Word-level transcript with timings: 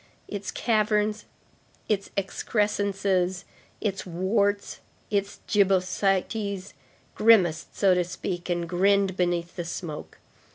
Its 0.27 0.49
caverns, 0.49 1.25
its 1.87 2.09
excrescences, 2.17 3.43
its 3.79 4.03
warts, 4.03 4.79
its 5.11 5.41
gibbosities, 5.47 6.73
grimaced, 7.13 7.77
so 7.77 7.93
to 7.93 8.03
speak, 8.03 8.49
and 8.49 8.67
grinned 8.67 9.15
beneath 9.15 9.55
the 9.55 9.63
smoke. 9.63 10.17